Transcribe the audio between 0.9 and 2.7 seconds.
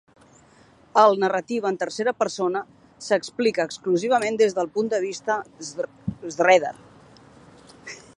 El-narrativa en tercera persona